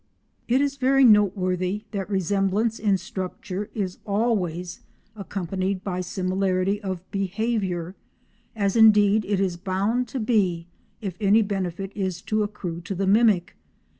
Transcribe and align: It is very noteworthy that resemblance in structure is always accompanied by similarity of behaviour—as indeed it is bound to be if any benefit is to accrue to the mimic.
It 0.47 0.61
is 0.61 0.77
very 0.77 1.03
noteworthy 1.05 1.83
that 1.91 2.09
resemblance 2.09 2.79
in 2.79 2.97
structure 2.97 3.69
is 3.75 3.99
always 4.03 4.79
accompanied 5.15 5.83
by 5.83 6.01
similarity 6.01 6.81
of 6.81 7.03
behaviour—as 7.11 8.75
indeed 8.75 9.23
it 9.25 9.39
is 9.39 9.57
bound 9.57 10.07
to 10.07 10.19
be 10.19 10.65
if 11.01 11.15
any 11.21 11.43
benefit 11.43 11.91
is 11.93 12.19
to 12.23 12.41
accrue 12.41 12.81
to 12.81 12.95
the 12.95 13.05
mimic. 13.05 13.55